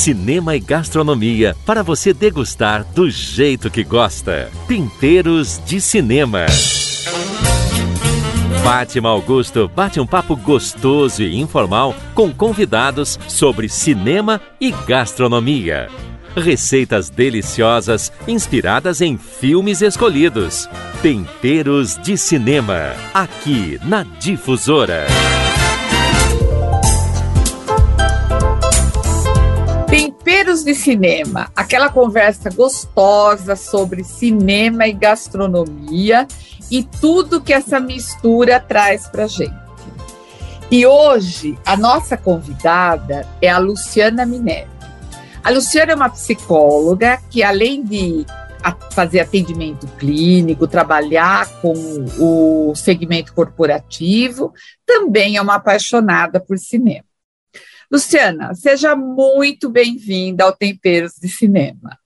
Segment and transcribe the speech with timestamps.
[0.00, 4.50] cinema e gastronomia para você degustar do jeito que gosta.
[4.66, 6.46] Temperos de Cinema.
[8.64, 15.90] Fátima Augusto bate um papo gostoso e informal com convidados sobre cinema e gastronomia.
[16.34, 20.66] Receitas deliciosas inspiradas em filmes escolhidos.
[21.02, 25.06] Temperos de Cinema, aqui na Difusora.
[30.22, 36.28] Temperos de Cinema, aquela conversa gostosa sobre cinema e gastronomia
[36.70, 39.54] e tudo que essa mistura traz para gente.
[40.70, 44.70] E hoje a nossa convidada é a Luciana Minério.
[45.42, 48.26] A Luciana é uma psicóloga que, além de
[48.90, 51.72] fazer atendimento clínico, trabalhar com
[52.18, 54.52] o segmento corporativo,
[54.84, 57.09] também é uma apaixonada por cinema.
[57.90, 61.98] Luciana, seja muito bem-vinda ao Temperos de Cinema.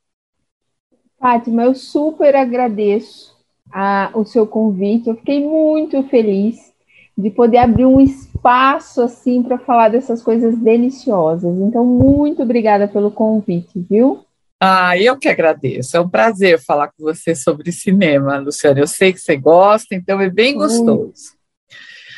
[1.21, 3.37] Fátima, eu super agradeço
[3.71, 5.11] a, o seu convite.
[5.11, 6.73] Eu fiquei muito feliz
[7.17, 11.55] de poder abrir um espaço assim para falar dessas coisas deliciosas.
[11.59, 14.25] Então, muito obrigada pelo convite, viu?
[14.59, 15.99] Ah, eu que agradeço.
[15.99, 18.81] É um prazer falar com você sobre cinema, Luciana.
[18.81, 21.35] Eu sei que você gosta, então é bem gostoso.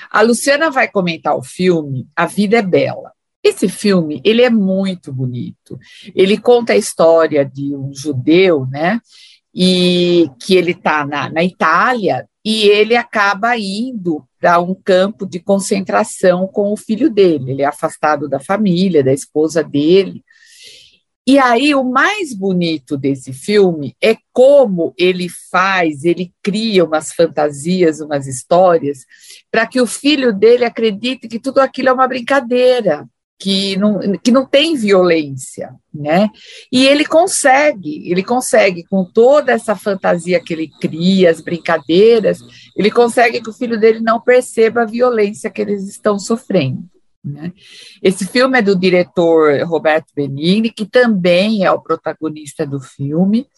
[0.08, 3.15] A Luciana vai comentar o filme A Vida é Bela.
[3.56, 5.78] Esse filme, ele é muito bonito.
[6.14, 9.00] Ele conta a história de um judeu, né?
[9.54, 15.40] E que ele está na, na Itália e ele acaba indo para um campo de
[15.40, 17.52] concentração com o filho dele.
[17.52, 20.22] Ele é afastado da família, da esposa dele.
[21.26, 28.00] E aí, o mais bonito desse filme é como ele faz, ele cria umas fantasias,
[28.00, 28.98] umas histórias,
[29.50, 34.30] para que o filho dele acredite que tudo aquilo é uma brincadeira, que não, que
[34.30, 36.30] não tem violência, né?
[36.72, 42.38] E ele consegue, ele consegue, com toda essa fantasia que ele cria, as brincadeiras,
[42.74, 46.82] ele consegue que o filho dele não perceba a violência que eles estão sofrendo.
[47.26, 47.52] Né?
[48.00, 53.48] Esse filme é do diretor Roberto Benigni, que também é o protagonista do filme.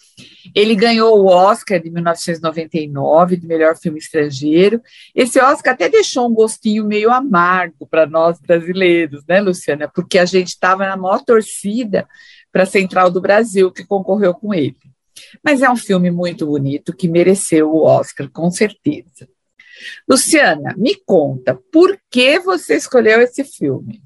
[0.54, 4.80] Ele ganhou o Oscar de 1999 de melhor filme estrangeiro.
[5.14, 9.86] Esse Oscar até deixou um gostinho meio amargo para nós brasileiros, né, Luciana?
[9.86, 12.08] Porque a gente estava na maior torcida
[12.50, 14.76] para a Central do Brasil, que concorreu com ele.
[15.44, 19.28] Mas é um filme muito bonito que mereceu o Oscar, com certeza.
[20.08, 24.00] Luciana, me conta, por que você escolheu esse filme?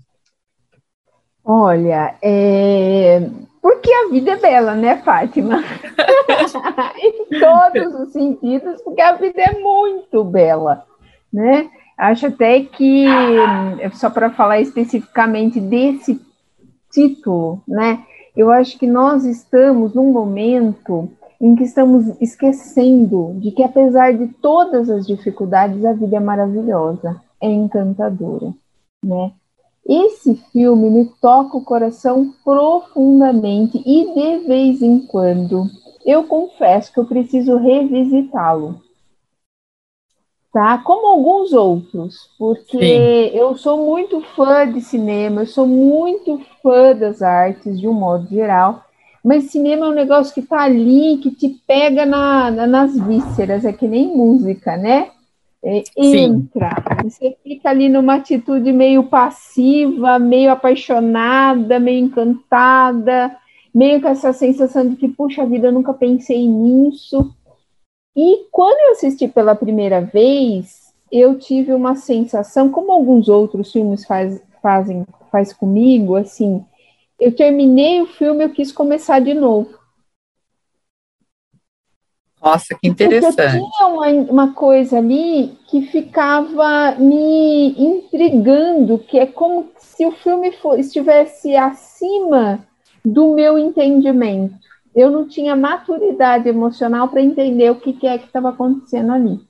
[1.44, 3.28] Olha, é...
[3.60, 5.62] porque a vida é bela, né, Fátima?
[6.98, 10.84] em todos os sentidos, porque a vida é muito bela,
[11.32, 11.70] né?
[11.96, 13.06] Acho até que,
[13.94, 16.20] só para falar especificamente desse
[16.90, 18.04] título, né?
[18.36, 21.10] Eu acho que nós estamos num momento
[21.42, 27.20] em que estamos esquecendo de que, apesar de todas as dificuldades, a vida é maravilhosa,
[27.40, 28.54] é encantadora,
[29.04, 29.32] né?
[29.84, 35.66] Esse filme me toca o coração profundamente e de vez em quando
[36.06, 38.80] eu confesso que eu preciso revisitá-lo.
[40.52, 40.78] Tá?
[40.78, 43.36] Como alguns outros, porque Sim.
[43.36, 48.28] eu sou muito fã de cinema, eu sou muito fã das artes de um modo
[48.28, 48.84] geral,
[49.24, 53.64] mas cinema é um negócio que tá ali, que te pega na, na nas vísceras,
[53.64, 55.10] é que nem música, né?
[55.64, 56.74] É, entra,
[57.04, 63.36] você fica ali numa atitude meio passiva, meio apaixonada, meio encantada,
[63.72, 67.32] meio com essa sensação de que, puxa vida, eu nunca pensei nisso.
[68.16, 74.04] E quando eu assisti pela primeira vez, eu tive uma sensação, como alguns outros filmes
[74.04, 76.62] faz, fazem faz comigo, assim,
[77.22, 79.78] eu terminei o filme, eu quis começar de novo.
[82.42, 83.36] Nossa, que interessante.
[83.36, 90.10] Porque tinha uma, uma coisa ali que ficava me intrigando, que é como se o
[90.10, 92.66] filme for, estivesse acima
[93.04, 94.56] do meu entendimento.
[94.94, 99.40] Eu não tinha maturidade emocional para entender o que, que é que estava acontecendo ali.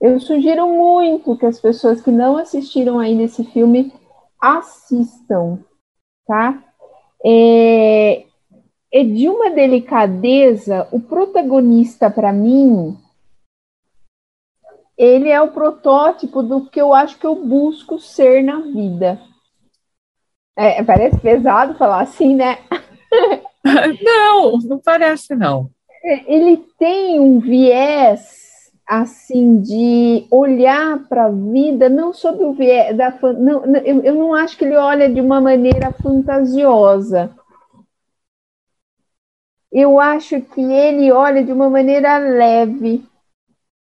[0.00, 3.92] Eu sugiro muito que as pessoas que não assistiram ainda esse filme
[4.40, 5.58] assistam,
[6.26, 6.62] tá?
[7.24, 8.24] É,
[8.92, 10.88] é de uma delicadeza.
[10.92, 12.96] O protagonista, para mim,
[14.96, 19.20] ele é o protótipo do que eu acho que eu busco ser na vida.
[20.56, 22.58] É, parece pesado falar assim, né?
[24.04, 25.70] Não, não parece, não.
[26.04, 28.43] É, ele tem um viés
[28.86, 34.34] assim de olhar para a vida não sob o viés da não, eu, eu não
[34.34, 37.34] acho que ele olha de uma maneira fantasiosa.
[39.72, 43.04] Eu acho que ele olha de uma maneira leve.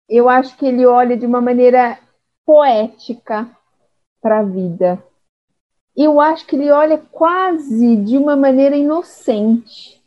[0.08, 1.98] Eu acho que ele olha de uma maneira
[2.46, 3.50] poética
[4.22, 5.04] para a vida.
[5.96, 10.02] Eu acho que ele olha quase de uma maneira inocente.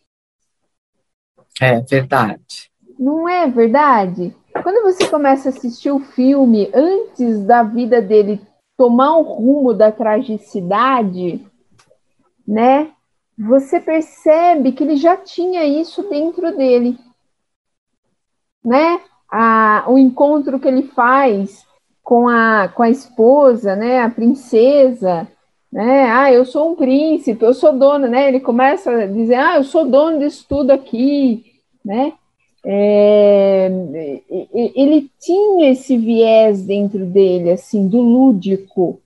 [1.60, 2.71] É verdade.
[3.02, 4.32] Não é verdade?
[4.62, 8.40] Quando você começa a assistir o filme antes da vida dele
[8.76, 11.44] tomar o rumo da tragicidade,
[12.46, 12.92] né?
[13.36, 16.96] Você percebe que ele já tinha isso dentro dele,
[18.64, 19.00] né?
[19.28, 21.66] A, o encontro que ele faz
[22.04, 24.00] com a, com a esposa, né?
[24.00, 25.26] A princesa,
[25.72, 26.08] né?
[26.08, 28.28] Ah, eu sou um príncipe, eu sou dono, né?
[28.28, 31.44] Ele começa a dizer, ah, eu sou dono disso tudo aqui,
[31.84, 32.12] né?
[32.64, 33.68] É,
[34.74, 39.00] ele tinha esse viés dentro dele, assim, do lúdico.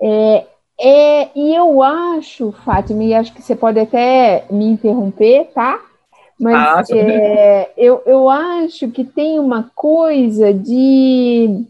[0.00, 0.46] É,
[0.78, 5.80] é, e eu acho, Fátima, e acho que você pode até me interromper, tá?
[6.38, 11.64] Mas ah, é, eu, eu acho que tem uma coisa de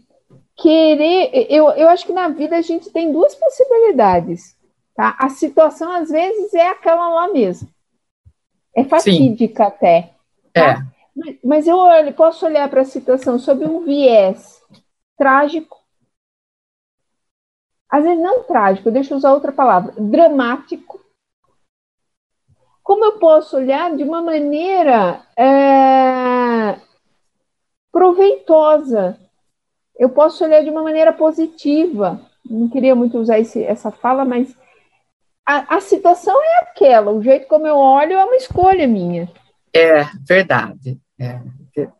[0.57, 1.47] querer.
[1.49, 4.57] Eu, eu acho que na vida a gente tem duas possibilidades.
[4.93, 5.15] Tá?
[5.19, 7.69] A situação, às vezes, é aquela lá mesmo.
[8.77, 9.69] É fatídica Sim.
[9.69, 10.13] até.
[10.53, 10.83] Tá?
[10.83, 11.37] É.
[11.43, 11.79] Mas eu
[12.15, 14.61] posso olhar para a situação sob um viés
[15.17, 15.75] trágico,
[17.89, 21.03] às vezes não trágico, deixa eu usar outra palavra, dramático.
[22.83, 26.79] Como eu posso olhar de uma maneira é,
[27.91, 29.19] proveitosa?
[29.97, 32.21] Eu posso olhar de uma maneira positiva.
[32.47, 34.55] Não queria muito usar esse, essa fala, mas
[35.47, 39.29] a, a situação é aquela, o jeito como eu olho é uma escolha minha.
[39.73, 40.99] É, verdade.
[41.17, 41.39] É.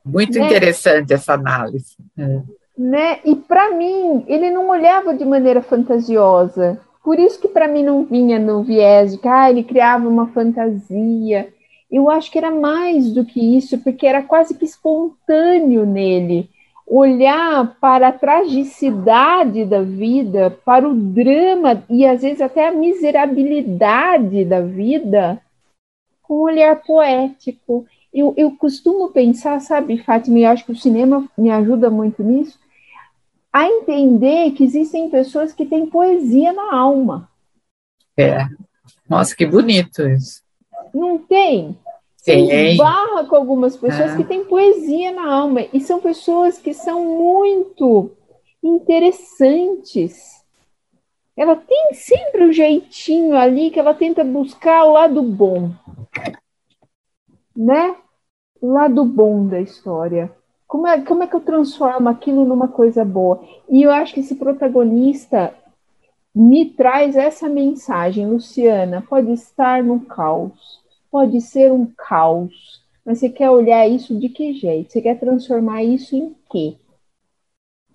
[0.04, 0.46] Muito né?
[0.46, 1.96] interessante essa análise.
[2.18, 2.42] É.
[2.78, 3.20] Né?
[3.24, 6.80] E para mim, ele não olhava de maneira fantasiosa.
[7.02, 10.28] Por isso que para mim não vinha no viés de que ah, ele criava uma
[10.28, 11.48] fantasia.
[11.90, 16.50] Eu acho que era mais do que isso, porque era quase que espontâneo nele
[16.88, 24.46] olhar para a tragicidade da vida, para o drama e às vezes até a miserabilidade
[24.46, 25.42] da vida,
[26.24, 27.86] com um olhar poético.
[28.14, 32.58] Eu, eu costumo pensar, sabe, Fátima, e acho que o cinema me ajuda muito nisso,
[33.52, 37.30] a entender que existem pessoas que têm poesia na alma.
[38.16, 38.48] É.
[39.10, 40.42] Nossa, que bonito isso.
[40.94, 41.78] Não tem?
[42.28, 42.76] Tem.
[42.76, 44.18] barra com algumas pessoas é.
[44.18, 48.12] que têm poesia na alma e são pessoas que são muito
[48.62, 50.44] interessantes.
[51.38, 55.72] Ela tem sempre um jeitinho ali que ela tenta buscar o lado bom,
[57.56, 57.96] né?
[58.60, 60.30] O lado bom da história.
[60.68, 63.42] Como é, como é que eu transformo aquilo numa coisa boa?
[63.70, 65.54] E eu acho que esse protagonista
[66.36, 73.30] me traz essa mensagem, Luciana, pode estar no caos, pode ser um caos, mas você
[73.30, 74.92] quer olhar isso de que jeito?
[74.92, 76.76] Você quer transformar isso em quê?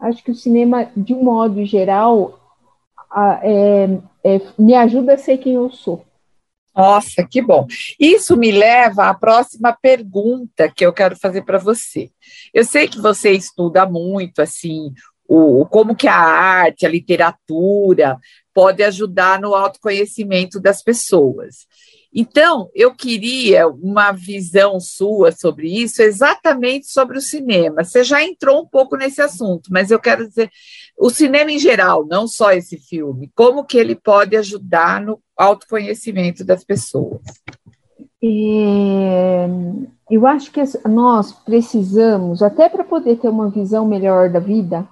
[0.01, 2.41] Acho que o cinema, de um modo geral,
[3.43, 3.85] é,
[4.25, 6.05] é, me ajuda a ser quem eu sou.
[6.75, 7.67] Nossa, que bom.
[8.01, 12.11] Isso me leva à próxima pergunta que eu quero fazer para você.
[12.53, 14.93] Eu sei que você estuda muito, assim,
[15.29, 18.19] o, como que a arte, a literatura
[18.55, 21.67] pode ajudar no autoconhecimento das pessoas.
[22.15, 27.83] Então, eu queria uma visão sua sobre isso, exatamente sobre o cinema.
[27.83, 30.51] Você já entrou um pouco nesse assunto, mas eu quero dizer,
[30.99, 36.45] o cinema em geral, não só esse filme, como que ele pode ajudar no autoconhecimento
[36.45, 37.23] das pessoas?
[38.23, 39.49] É,
[40.11, 44.87] eu acho que nós precisamos, até para poder ter uma visão melhor da vida,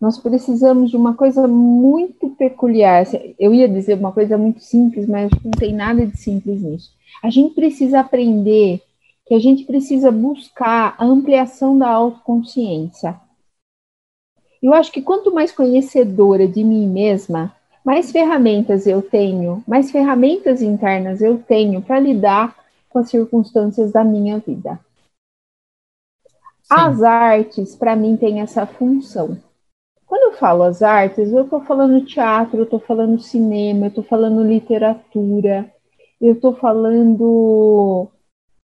[0.00, 3.04] nós precisamos de uma coisa muito peculiar.
[3.38, 6.92] Eu ia dizer uma coisa muito simples, mas não tem nada de simples nisso.
[7.22, 8.82] A gente precisa aprender
[9.26, 13.18] que a gente precisa buscar a ampliação da autoconsciência.
[14.62, 20.60] Eu acho que quanto mais conhecedora de mim mesma, mais ferramentas eu tenho, mais ferramentas
[20.60, 22.54] internas eu tenho para lidar
[22.88, 24.78] com as circunstâncias da minha vida.
[26.62, 26.74] Sim.
[26.74, 29.38] As artes, para mim, têm essa função
[30.06, 34.04] quando eu falo as artes, eu estou falando teatro, eu estou falando cinema, eu estou
[34.04, 35.72] falando literatura,
[36.20, 38.08] eu estou falando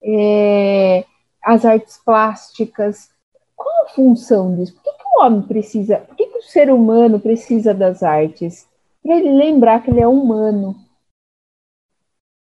[0.02, 1.04] é,
[1.42, 3.10] as artes plásticas.
[3.56, 4.74] Qual a função disso?
[4.74, 8.68] Por que, que o homem precisa, por que, que o ser humano precisa das artes?
[9.02, 10.76] Para ele lembrar que ele é humano.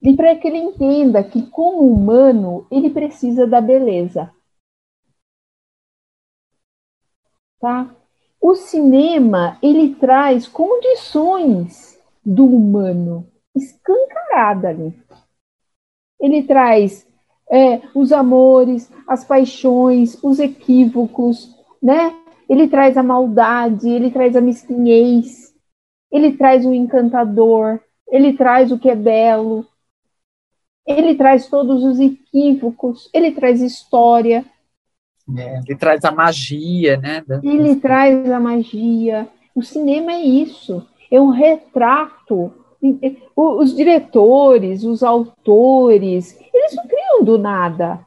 [0.02, 4.30] E para que ele entenda que, como humano, ele precisa da beleza.
[7.64, 8.03] tá?
[8.46, 14.94] O cinema, ele traz condições do humano escancarada ali.
[16.20, 17.06] Ele traz
[17.50, 22.14] é, os amores, as paixões, os equívocos, né?
[22.46, 25.54] Ele traz a maldade, ele traz a mesquinhez,
[26.12, 29.66] ele traz o encantador, ele traz o que é belo,
[30.86, 34.44] ele traz todos os equívocos, ele traz história.
[35.36, 37.24] É, ele traz a magia, né?
[37.42, 39.28] Ele traz a magia.
[39.54, 42.52] O cinema é isso, é um retrato.
[43.34, 48.04] Os diretores, os autores, eles não criam do nada.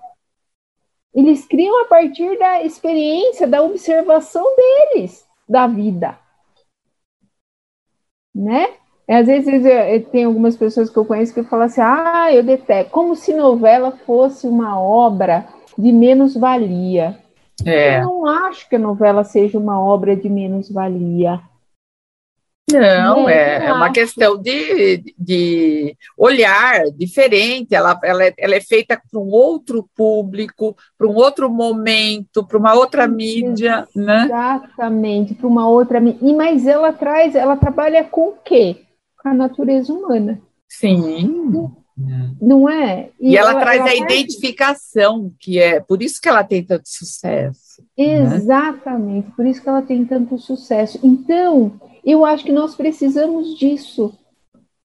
[1.15, 6.19] Eles criam a partir da experiência, da observação deles da vida.
[8.35, 8.75] Né?
[9.07, 12.43] Às vezes eu, eu, tem algumas pessoas que eu conheço que falam assim: ah, eu
[12.43, 15.47] detesto, como se novela fosse uma obra
[15.77, 17.17] de menos-valia.
[17.65, 17.99] É.
[17.99, 21.41] Eu não acho que a novela seja uma obra de menos-valia.
[22.69, 27.73] Não, é, é uma questão de, de olhar diferente.
[27.73, 32.57] Ela, ela, é, ela é feita para um outro público, para um outro momento, para
[32.57, 34.25] uma outra mídia, né?
[34.25, 36.35] Exatamente, para uma outra mídia.
[36.35, 38.81] Mas ela traz, ela trabalha com o quê?
[39.23, 40.41] Com a natureza humana.
[40.67, 41.73] Sim.
[42.39, 43.09] Não é?
[43.19, 46.63] E, e ela, ela, traz ela a identificação, que é por isso que ela tem
[46.63, 47.81] tanto sucesso.
[47.97, 48.35] Né?
[48.35, 49.33] Exatamente, né?
[49.35, 50.99] por isso que ela tem tanto sucesso.
[51.03, 54.13] Então, eu acho que nós precisamos disso,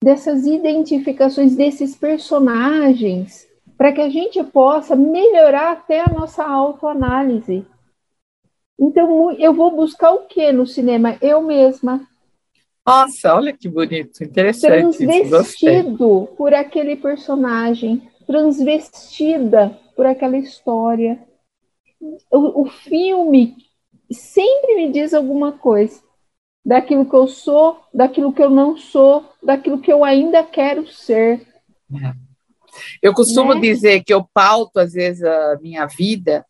[0.02, 3.46] dessas identificações desses personagens,
[3.76, 7.64] para que a gente possa melhorar até a nossa autoanálise.
[8.78, 11.16] Então, eu vou buscar o que no cinema?
[11.22, 12.06] Eu mesma.
[12.88, 14.98] Nossa, olha que bonito, interessante.
[14.98, 21.18] Transvestido por aquele personagem, transvestida por aquela história.
[22.30, 23.56] O, o filme
[24.10, 26.00] sempre me diz alguma coisa
[26.64, 31.46] daquilo que eu sou, daquilo que eu não sou, daquilo que eu ainda quero ser.
[31.94, 32.12] É.
[33.02, 33.60] Eu costumo né?
[33.60, 36.44] dizer que eu pauto, às vezes, a minha vida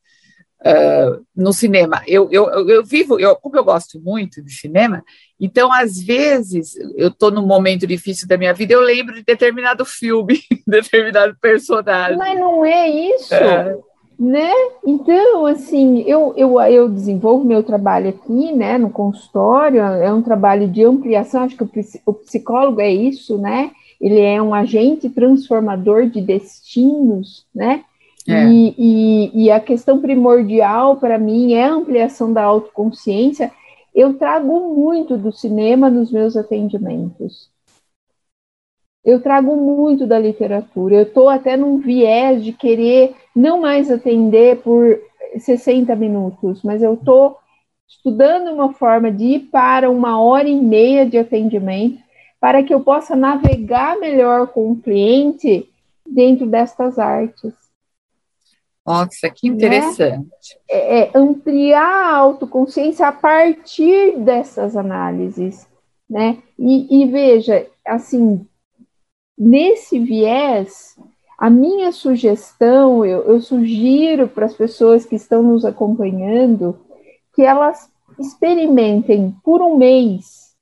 [0.60, 2.02] uh, no cinema.
[2.06, 5.02] Eu, eu, eu vivo, eu, como eu gosto muito de cinema,
[5.40, 9.84] então, às vezes, eu estou num momento difícil da minha vida, eu lembro de determinado
[9.84, 12.16] filme, determinado personagem.
[12.16, 13.34] Mas não é isso.
[13.34, 13.76] É
[14.18, 14.50] né?
[14.84, 20.66] Então, assim, eu, eu, eu desenvolvo meu trabalho aqui, né, no consultório, é um trabalho
[20.68, 21.70] de ampliação, acho que o,
[22.04, 23.70] o psicólogo é isso, né?
[24.00, 27.84] Ele é um agente transformador de destinos, né?
[28.28, 28.44] É.
[28.46, 33.50] E, e, e, a questão primordial para mim é a ampliação da autoconsciência.
[33.94, 37.50] Eu trago muito do cinema nos meus atendimentos.
[39.02, 40.96] Eu trago muito da literatura.
[40.96, 45.00] Eu estou até num viés de querer não mais atender por
[45.38, 47.38] 60 minutos, mas eu estou
[47.88, 51.98] estudando uma forma de ir para uma hora e meia de atendimento
[52.38, 55.68] para que eu possa navegar melhor com o cliente
[56.06, 57.67] dentro destas artes.
[58.88, 59.56] Nossa, que né?
[59.56, 60.24] interessante.
[60.24, 60.28] Né?
[60.70, 65.68] É, é, ampliar a autoconsciência a partir dessas análises,
[66.08, 66.42] né?
[66.58, 68.46] E, e veja, assim,
[69.36, 70.98] nesse viés,
[71.36, 76.80] a minha sugestão, eu, eu sugiro para as pessoas que estão nos acompanhando
[77.34, 80.56] que elas experimentem por um mês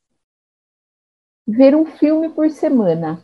[1.47, 3.23] ver um filme por semana.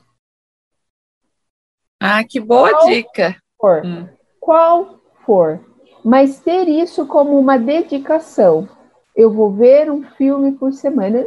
[2.01, 3.37] Ah, que boa qual dica!
[3.61, 4.22] For, hum.
[4.43, 5.61] Qual for.
[6.05, 8.69] Mas ter isso como uma dedicação.
[9.15, 11.25] Eu vou ver um filme por semana.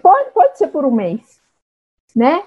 [0.00, 1.42] Pode, pode ser por um mês,
[2.16, 2.42] né?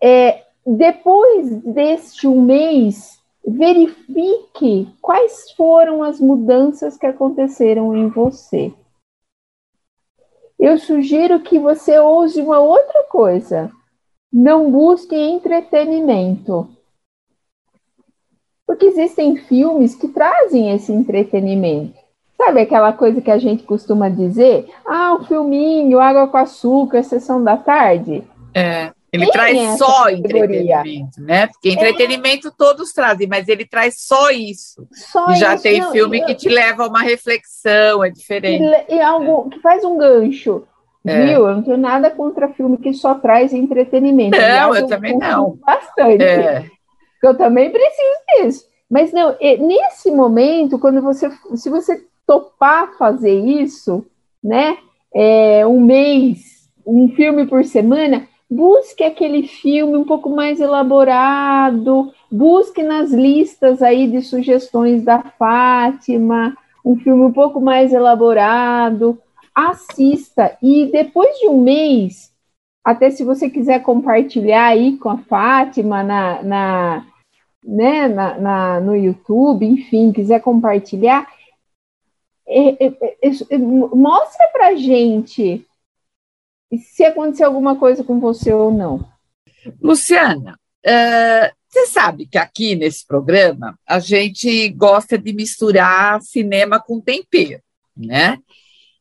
[0.00, 8.72] É, depois deste um mês, verifique quais foram as mudanças que aconteceram em você.
[10.56, 13.72] Eu sugiro que você use uma outra coisa.
[14.32, 16.68] Não busque entretenimento.
[18.72, 21.92] Porque existem filmes que trazem esse entretenimento.
[22.38, 24.66] Sabe aquela coisa que a gente costuma dizer?
[24.86, 28.24] Ah, um filminho, água com açúcar, sessão da tarde.
[28.54, 28.90] É.
[29.12, 31.48] Ele Quem traz só entretenimento, né?
[31.48, 32.52] Porque entretenimento é.
[32.56, 34.88] todos trazem, mas ele traz só isso.
[34.90, 38.64] Só e já isso, tem não, filme que te leva a uma reflexão, é diferente.
[38.88, 40.64] E, e algo que faz um gancho.
[41.04, 41.26] É.
[41.26, 41.46] Viu?
[41.46, 44.34] Eu não tenho nada contra filme que só traz entretenimento.
[44.34, 45.58] Não, Aliás, eu, eu também não.
[45.62, 46.22] Bastante.
[46.22, 46.64] É.
[47.22, 48.66] Eu também preciso disso.
[48.90, 54.04] Mas não, nesse momento, quando você, se você topar fazer isso,
[54.42, 54.76] né?
[55.14, 62.82] É, um mês, um filme por semana, busque aquele filme um pouco mais elaborado, busque
[62.82, 69.18] nas listas aí de sugestões da Fátima, um filme um pouco mais elaborado,
[69.54, 70.56] assista.
[70.62, 72.32] E depois de um mês,
[72.84, 77.06] até se você quiser compartilhar aí com a Fátima na, na,
[77.62, 81.26] né, na, na no YouTube, enfim, quiser compartilhar,
[82.46, 82.88] é, é,
[83.22, 85.66] é, é mostra pra gente
[86.78, 89.06] se acontecer alguma coisa com você ou não.
[89.80, 97.00] Luciana, uh, você sabe que aqui nesse programa a gente gosta de misturar cinema com
[97.00, 97.62] tempero,
[97.96, 98.38] né?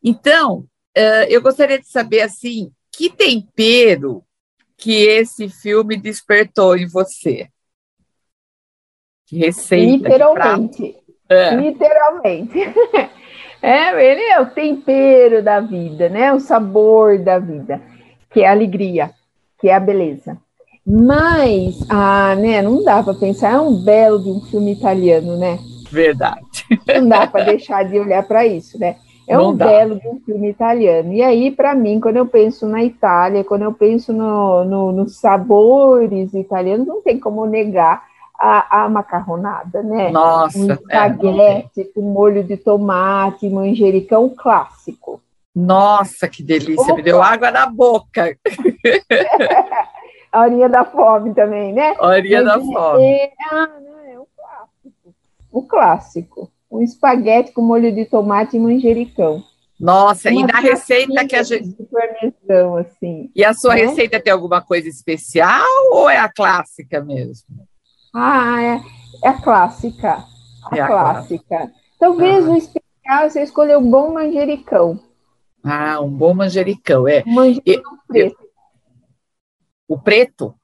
[0.03, 0.59] Então,
[0.97, 4.23] uh, eu gostaria de saber assim, que tempero
[4.77, 7.49] que esse filme despertou em você?
[9.31, 10.09] Que receita?
[10.09, 10.95] Literalmente.
[11.29, 11.55] É.
[11.55, 12.59] Literalmente.
[13.63, 16.33] É, ele é o tempero da vida, né?
[16.33, 17.79] O sabor da vida,
[18.31, 19.11] que é a alegria,
[19.59, 20.35] que é a beleza.
[20.83, 25.59] Mas, ah, né, não dá para pensar, é um belo de um filme italiano, né?
[25.91, 26.41] Verdade.
[26.87, 28.95] Não dá para deixar de olhar para isso, né?
[29.29, 29.67] É não um dá.
[29.67, 31.13] belo de um filme italiano.
[31.13, 35.19] E aí, para mim, quando eu penso na Itália, quando eu penso no, no, nos
[35.19, 38.09] sabores italianos, não tem como negar
[38.41, 40.09] a, a macarronada, né?
[40.09, 40.57] Nossa!
[40.57, 45.21] Um é, espaguete é, com molho de tomate, manjericão clássico.
[45.55, 46.81] Nossa, que delícia!
[46.81, 46.95] Opa.
[46.95, 48.35] Me deu água na boca.
[50.31, 51.93] a horinha da fome também, né?
[51.99, 53.03] A horinha da fome.
[53.03, 55.15] É, ah, não, é o clássico.
[55.51, 56.51] O clássico.
[56.71, 59.43] Um espaguete com molho de tomate e manjericão.
[59.79, 61.75] Nossa, Uma e na receita que a gente.
[62.79, 63.29] assim.
[63.35, 63.85] E a sua né?
[63.85, 67.67] receita tem alguma coisa especial ou é a clássica mesmo?
[68.13, 68.81] Ah, é,
[69.23, 70.23] é a clássica.
[70.69, 71.43] A, é a clássica.
[71.47, 71.81] clássica.
[71.99, 72.49] Talvez ah.
[72.49, 74.99] o especial você escolher um bom manjericão.
[75.63, 77.23] Ah, um bom manjericão, é.
[77.25, 78.49] Manjericão e, preto.
[79.87, 80.55] O preto?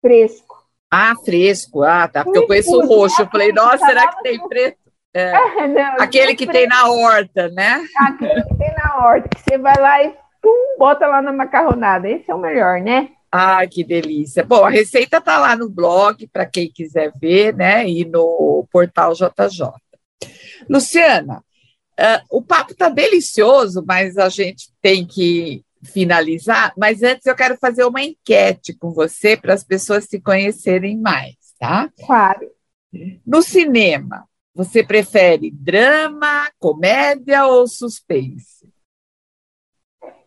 [0.00, 0.64] Fresco.
[0.90, 1.82] Ah, fresco.
[1.82, 2.24] Ah, tá.
[2.24, 3.22] Porque eu conheço o roxo.
[3.22, 4.78] Eu falei, nossa, será que tem preto?
[5.14, 5.32] É.
[5.68, 6.58] Não, Aquele que preto.
[6.58, 7.80] tem na horta, né?
[7.96, 12.08] Aquele que tem na horta, que você vai lá e pum, bota lá na macarronada.
[12.08, 13.10] Esse é o melhor, né?
[13.32, 14.42] Ah, que delícia.
[14.44, 17.88] Bom, a receita está lá no blog, para quem quiser ver, né?
[17.88, 19.70] E no portal JJ.
[20.68, 21.38] Luciana,
[21.98, 26.72] uh, o papo está delicioso, mas a gente tem que finalizar.
[26.76, 31.36] Mas antes eu quero fazer uma enquete com você para as pessoas se conhecerem mais,
[31.58, 31.88] tá?
[32.04, 32.50] Claro.
[33.24, 38.68] No cinema, você prefere drama, comédia ou suspense?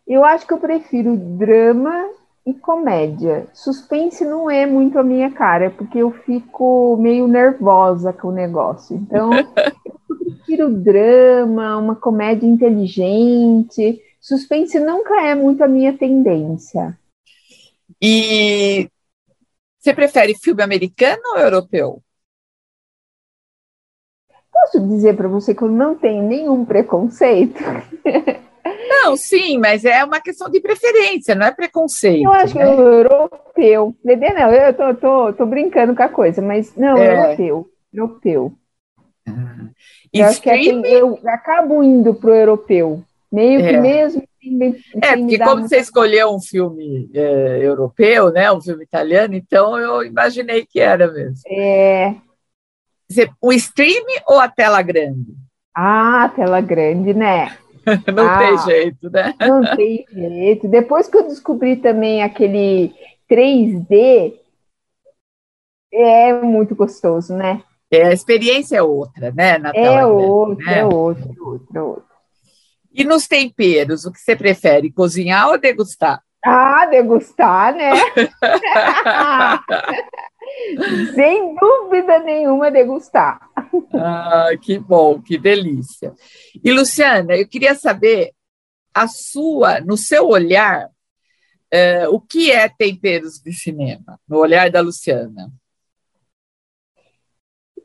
[0.06, 2.10] Eu acho que eu prefiro drama
[2.46, 3.46] e comédia.
[3.54, 8.96] Suspense não é muito a minha cara, porque eu fico meio nervosa com o negócio.
[8.96, 9.30] Então,
[10.08, 14.02] eu prefiro drama, uma comédia inteligente.
[14.20, 16.98] Suspense nunca é muito a minha tendência.
[18.00, 18.88] E
[19.78, 22.02] você prefere filme americano ou europeu?
[24.52, 27.62] Posso dizer para você que eu não tenho nenhum preconceito?
[28.88, 32.24] Não, sim, mas é uma questão de preferência, não é preconceito.
[32.24, 32.64] Eu acho né?
[32.64, 33.94] que o europeu.
[34.04, 37.12] Não, eu tô, tô, tô brincando com a coisa, mas não, é.
[37.12, 37.68] europeu.
[37.92, 38.52] Europeu.
[39.28, 39.68] Ah.
[40.12, 43.02] Eu acho que é eu acabo indo para o europeu.
[43.32, 43.68] Meio é.
[43.68, 44.22] que mesmo.
[45.02, 48.52] é, porque como você escolheu um filme é, europeu, né?
[48.52, 51.40] Um filme italiano, então eu imaginei que era mesmo.
[51.48, 52.14] É.
[53.40, 55.34] O stream ou a tela grande?
[55.74, 57.56] Ah, a tela grande, né?
[58.14, 59.34] não ah, tem jeito, né?
[59.40, 60.68] Não tem jeito.
[60.68, 62.92] Depois que eu descobri também aquele
[63.30, 64.34] 3D,
[65.92, 67.62] é muito gostoso, né?
[67.90, 69.58] É, a experiência é outra, né?
[69.58, 70.78] Na é outra, né?
[70.80, 72.14] é outra, outra, outra.
[72.92, 76.22] E nos temperos, o que você prefere, cozinhar ou degustar?
[76.44, 77.90] Ah, degustar, né?
[81.14, 83.40] Sem dúvida nenhuma, degustar.
[83.94, 86.12] Ah, que bom, que delícia.
[86.62, 88.32] E, Luciana, eu queria saber
[88.92, 94.80] a sua, no seu olhar, uh, o que é temperos de cinema, no olhar da
[94.80, 95.50] Luciana?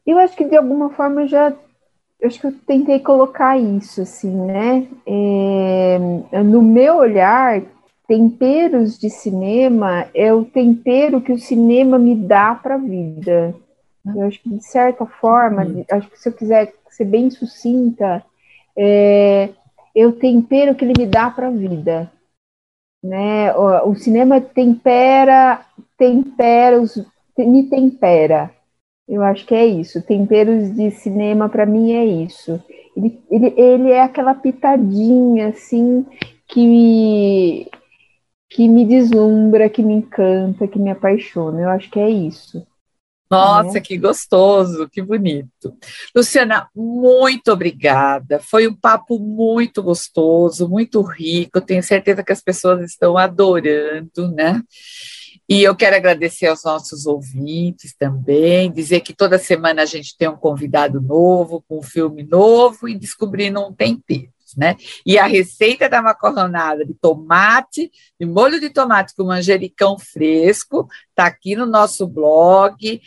[0.06, 1.56] Eu acho que de alguma forma eu já
[2.20, 4.88] eu acho que eu tentei colocar isso assim, né?
[5.08, 5.98] É,
[6.44, 7.62] no meu olhar,
[8.06, 13.56] temperos de cinema é o tempero que o cinema me dá para a vida.
[14.06, 15.86] Eu acho que, de certa forma, uhum.
[15.92, 18.24] acho que se eu quiser ser bem sucinta,
[18.78, 19.50] é,
[19.96, 22.12] o tempero que ele me dá para a vida.
[23.04, 23.54] Né?
[23.56, 25.66] O, o, cinema tempera,
[25.98, 26.96] tempera, os,
[27.38, 28.52] me tempera.
[29.08, 30.02] Eu acho que é isso.
[30.06, 32.62] Temperos de cinema, para mim, é isso.
[32.96, 36.06] Ele, ele, ele é aquela pitadinha, assim,
[36.48, 37.70] que
[38.50, 41.62] que me deslumbra, que me encanta, que me apaixona.
[41.62, 42.66] Eu acho que é isso.
[43.30, 43.82] Nossa, né?
[43.82, 45.78] que gostoso, que bonito.
[46.16, 48.40] Luciana, muito obrigada.
[48.40, 51.62] Foi um papo muito gostoso, muito rico.
[51.62, 54.64] Tenho certeza que as pessoas estão adorando, né?
[55.48, 60.28] E eu quero agradecer aos nossos ouvintes também, dizer que toda semana a gente tem
[60.28, 64.32] um convidado novo, com um filme novo e descobrindo um tempero.
[64.58, 64.76] Né?
[65.06, 71.26] E a receita da macarronada de tomate, de molho de tomate com manjericão fresco, está
[71.26, 73.02] aqui no nosso blog,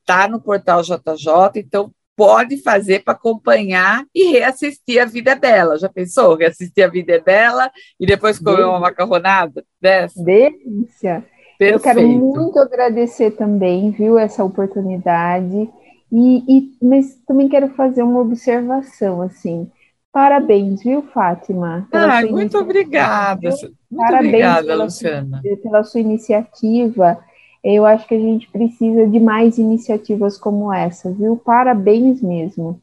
[0.00, 5.78] está no portal JJ, então pode fazer para acompanhar e reassistir A Vida é Bela.
[5.78, 6.36] Já pensou?
[6.36, 8.70] Reassistir A Vida é Bela e depois comer Delícia.
[8.70, 10.22] uma macarronada dessa?
[10.22, 11.24] Delícia!
[11.58, 11.76] Perfeito.
[11.76, 15.70] Eu quero muito agradecer também, viu, essa oportunidade.
[16.10, 19.70] E, e, mas também quero fazer uma observação, assim.
[20.12, 21.88] Parabéns, viu, Fátima?
[21.92, 23.50] Ah, muito obrigada.
[23.50, 25.40] Muito Parabéns obrigada, pela Luciana.
[25.42, 27.18] Sua, pela sua iniciativa.
[27.62, 31.36] Eu acho que a gente precisa de mais iniciativas como essa, viu?
[31.36, 32.80] Parabéns mesmo.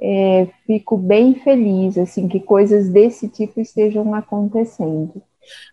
[0.00, 5.22] É, fico bem feliz, assim, que coisas desse tipo estejam acontecendo.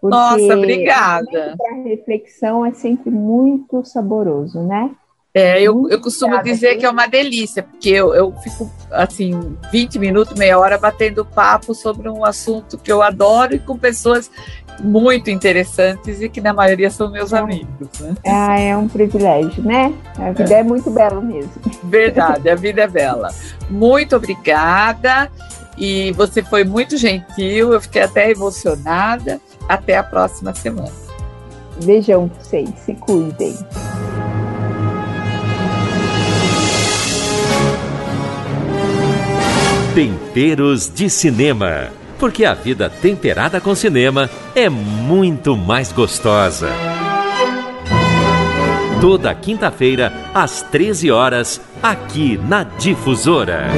[0.03, 1.55] Nossa, obrigada.
[1.71, 4.91] A reflexão é sempre muito saboroso, né?
[5.37, 9.99] É, eu, eu costumo dizer que é uma delícia, porque eu, eu fico, assim, 20
[9.99, 14.31] minutos, meia hora batendo papo sobre um assunto que eu adoro e com pessoas
[14.79, 17.37] muito interessantes e que na maioria são meus é.
[17.37, 17.87] amigos.
[17.99, 18.15] Né?
[18.25, 19.93] Ah, é um privilégio, né?
[20.17, 21.51] A vida é, é muito bela mesmo.
[21.83, 23.29] Verdade, a vida é bela.
[23.69, 25.31] Muito obrigada
[25.77, 29.39] e você foi muito gentil, eu fiquei até emocionada.
[29.69, 30.93] Até a próxima semana.
[31.83, 33.53] Beijão pra vocês, se cuidem.
[39.97, 41.87] Temperos de Cinema.
[42.19, 46.69] Porque a vida temperada com cinema é muito mais gostosa.
[49.01, 53.69] Toda quinta-feira, às 13 horas, aqui na Difusora.